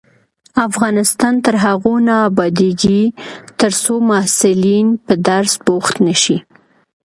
افغانستان 0.67 1.33
تر 1.45 1.55
هغو 1.65 1.93
نه 2.07 2.15
ابادیږي، 2.29 3.01
ترڅو 3.59 3.93
محصلین 4.09 4.87
په 5.05 5.13
درس 5.27 5.53
بوخت 5.65 5.95
نشي. 6.07 6.37